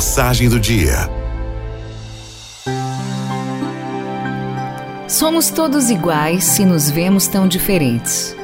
Mensagem 0.00 0.48
do 0.48 0.58
dia. 0.58 1.10
Somos 5.06 5.50
todos 5.50 5.90
iguais 5.90 6.42
se 6.42 6.64
nos 6.64 6.90
vemos 6.90 7.26
tão 7.26 7.46
diferentes. 7.46 8.34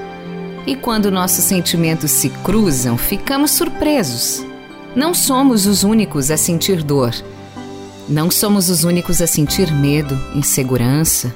E 0.67 0.77
quando 0.77 1.11
nossos 1.11 1.45
sentimentos 1.45 2.11
se 2.11 2.29
cruzam, 2.29 2.99
ficamos 2.99 3.53
surpresos. 3.53 4.45
Não 4.95 5.15
somos 5.15 5.65
os 5.65 5.83
únicos 5.83 6.31
a 6.31 6.37
sentir 6.37 6.83
dor. 6.83 7.15
Não 8.07 8.31
somos 8.31 8.69
os 8.69 8.85
únicos 8.85 9.23
a 9.23 9.27
sentir 9.27 9.73
medo, 9.73 10.15
insegurança. 10.35 11.35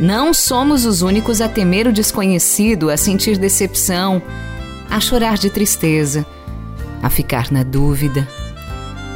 Não 0.00 0.32
somos 0.32 0.86
os 0.86 1.02
únicos 1.02 1.42
a 1.42 1.48
temer 1.48 1.86
o 1.86 1.92
desconhecido, 1.92 2.88
a 2.88 2.96
sentir 2.96 3.36
decepção, 3.36 4.22
a 4.88 4.98
chorar 4.98 5.36
de 5.36 5.50
tristeza, 5.50 6.24
a 7.02 7.10
ficar 7.10 7.52
na 7.52 7.62
dúvida, 7.62 8.26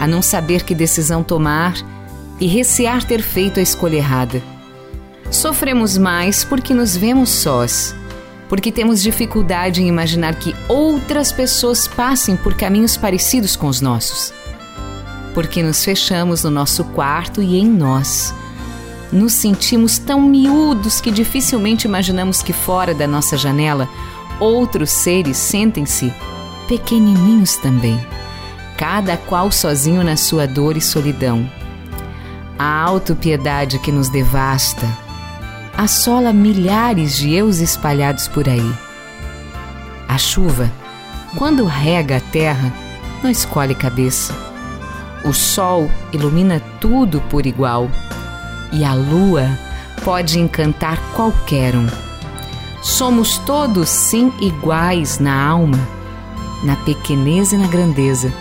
a 0.01 0.07
não 0.07 0.23
saber 0.23 0.63
que 0.63 0.75
decisão 0.75 1.23
tomar 1.23 1.75
e 2.41 2.47
recear 2.47 3.05
ter 3.05 3.21
feito 3.21 3.61
a 3.61 3.63
escolha 3.63 3.99
errada. 3.99 4.43
Sofremos 5.31 5.99
mais 5.99 6.43
porque 6.43 6.73
nos 6.73 6.97
vemos 6.97 7.29
sós, 7.29 7.95
porque 8.49 8.73
temos 8.73 9.03
dificuldade 9.03 9.83
em 9.83 9.89
imaginar 9.89 10.37
que 10.37 10.57
outras 10.67 11.31
pessoas 11.31 11.87
passem 11.87 12.35
por 12.35 12.55
caminhos 12.55 12.97
parecidos 12.97 13.57
com 13.57 13.67
os 13.67 13.83
nossos. 13.83 14.33
Porque 15.35 15.63
nos 15.63 15.85
fechamos 15.85 16.45
no 16.45 16.51
nosso 16.51 16.83
quarto 16.83 17.43
e 17.43 17.59
em 17.59 17.67
nós. 17.67 18.35
Nos 19.13 19.35
sentimos 19.35 19.99
tão 19.99 20.19
miúdos 20.23 20.99
que 20.99 21.11
dificilmente 21.11 21.87
imaginamos 21.87 22.43
que 22.43 22.55
fora 22.55 22.95
da 22.95 23.07
nossa 23.07 23.37
janela 23.37 23.87
outros 24.41 24.89
seres 24.91 25.37
sentem-se 25.37 26.11
pequenininhos 26.67 27.57
também 27.57 28.01
cada 28.81 29.15
qual 29.19 29.53
sozinho 29.53 30.03
na 30.03 30.17
sua 30.17 30.47
dor 30.47 30.75
e 30.75 30.81
solidão. 30.81 31.47
A 32.59 32.81
autopiedade 32.81 33.79
que 33.79 33.93
nos 33.93 34.09
devasta 34.09 34.87
assola 35.77 36.33
milhares 36.33 37.15
de 37.15 37.31
eus 37.31 37.59
espalhados 37.59 38.27
por 38.27 38.49
aí. 38.49 38.75
A 40.09 40.17
chuva, 40.17 40.73
quando 41.37 41.67
rega 41.67 42.17
a 42.17 42.21
terra, 42.21 42.73
não 43.23 43.31
escolhe 43.31 43.75
cabeça. 43.75 44.35
O 45.27 45.35
sol 45.35 45.91
ilumina 46.11 46.59
tudo 46.81 47.21
por 47.29 47.45
igual 47.45 47.91
e 48.73 48.83
a 48.83 48.95
lua 48.95 49.47
pode 50.03 50.39
encantar 50.39 50.99
qualquer 51.15 51.77
um. 51.77 51.87
Somos 52.81 53.37
todos, 53.41 53.91
sim, 53.91 54.33
iguais 54.41 55.19
na 55.19 55.49
alma, 55.49 55.79
na 56.65 56.77
pequeneza 56.77 57.57
e 57.57 57.59
na 57.59 57.67
grandeza 57.67 58.33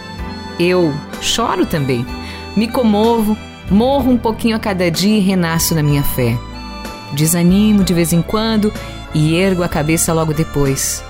eu 0.59 0.93
choro 1.21 1.65
também. 1.65 2.05
Me 2.55 2.67
comovo, 2.67 3.37
morro 3.71 4.11
um 4.11 4.17
pouquinho 4.17 4.55
a 4.55 4.59
cada 4.59 4.91
dia 4.91 5.17
e 5.17 5.21
renasço 5.21 5.73
na 5.73 5.81
minha 5.81 6.03
fé. 6.03 6.37
Desanimo 7.13 7.83
de 7.83 7.93
vez 7.93 8.11
em 8.11 8.21
quando 8.21 8.71
e 9.13 9.35
ergo 9.35 9.63
a 9.63 9.69
cabeça 9.69 10.13
logo 10.13 10.33
depois. 10.33 11.03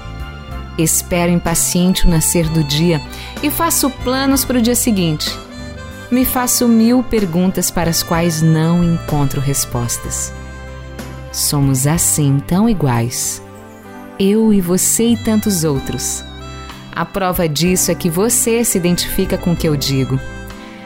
Espero 0.77 1.31
impaciente 1.31 2.05
o 2.05 2.09
nascer 2.09 2.47
do 2.47 2.63
dia 2.63 3.01
e 3.43 3.49
faço 3.49 3.89
planos 3.89 4.45
para 4.45 4.59
o 4.59 4.61
dia 4.61 4.75
seguinte. 4.75 5.37
Me 6.09 6.23
faço 6.23 6.67
mil 6.67 7.03
perguntas 7.03 7.69
para 7.69 7.89
as 7.89 8.01
quais 8.01 8.41
não 8.41 8.83
encontro 8.83 9.41
respostas. 9.41 10.33
Somos 11.31 11.85
assim 11.85 12.39
tão 12.47 12.69
iguais. 12.69 13.41
Eu 14.17 14.53
e 14.53 14.61
você 14.61 15.09
e 15.09 15.17
tantos 15.17 15.63
outros 15.63 16.23
a 16.95 17.05
prova 17.05 17.47
disso 17.47 17.91
é 17.91 17.95
que 17.95 18.09
você 18.09 18.63
se 18.63 18.77
identifica 18.77 19.37
com 19.37 19.51
o 19.51 19.55
que 19.55 19.67
eu 19.67 19.75
digo. 19.75 20.19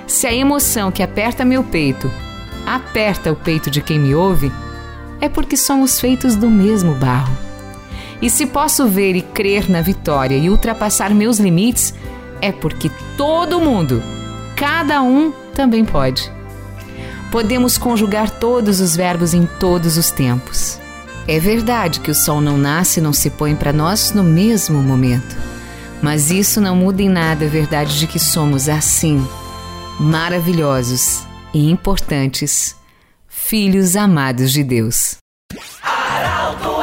Se 0.07 0.27
a 0.27 0.33
emoção 0.33 0.91
que 0.91 1.01
aperta 1.01 1.45
meu 1.45 1.63
peito 1.63 2.11
aperta 2.65 3.31
o 3.31 3.35
peito 3.35 3.69
de 3.69 3.81
quem 3.81 3.99
me 3.99 4.15
ouve, 4.15 4.51
é 5.19 5.27
porque 5.27 5.57
somos 5.57 5.99
feitos 5.99 6.35
do 6.35 6.49
mesmo 6.49 6.93
barro. 6.95 7.35
E 8.21 8.30
se 8.30 8.45
posso 8.45 8.87
ver 8.87 9.15
e 9.15 9.21
crer 9.21 9.69
na 9.69 9.81
vitória 9.81 10.37
e 10.37 10.49
ultrapassar 10.49 11.13
meus 11.13 11.39
limites, 11.39 11.93
é 12.42 12.52
porque 12.52 12.89
todo 13.17 13.59
mundo, 13.59 14.02
cada 14.55 15.02
um, 15.02 15.31
também 15.53 15.83
pode. 15.83 16.31
Podemos 17.31 17.77
conjugar 17.77 18.30
todos 18.30 18.80
os 18.80 18.95
verbos 18.95 19.33
em 19.33 19.45
todos 19.59 19.97
os 19.97 20.11
tempos. 20.11 20.80
É 21.27 21.39
verdade 21.39 21.99
que 21.99 22.11
o 22.11 22.15
sol 22.15 22.42
não 22.42 22.58
nasce 22.58 22.99
e 22.99 23.03
não 23.03 23.13
se 23.13 23.30
põe 23.30 23.55
para 23.55 23.73
nós 23.73 24.11
no 24.11 24.23
mesmo 24.23 24.81
momento. 24.81 25.42
Mas 26.03 26.30
isso 26.30 26.59
não 26.59 26.75
muda 26.75 27.02
em 27.02 27.08
nada 27.08 27.45
a 27.45 27.47
verdade 27.47 27.97
de 27.97 28.08
que 28.08 28.19
somos 28.19 28.67
assim, 28.67 29.25
maravilhosos 29.97 31.25
e 31.53 31.71
importantes, 31.71 32.75
filhos 33.30 33.95
amados 33.95 34.52
de 34.52 34.65
Deus. 34.65 35.15
Aralto 35.81 36.83